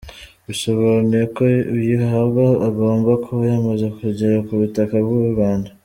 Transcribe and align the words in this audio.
Bisobanuye 0.47 1.25
ko 1.35 1.43
uyihabwa 1.75 2.45
agomba 2.67 3.11
kuba 3.23 3.41
yamaze 3.51 3.85
kugera 3.97 4.37
ku 4.45 4.53
butaka 4.61 4.95
bw’u 5.05 5.25
Rwanda! 5.33 5.69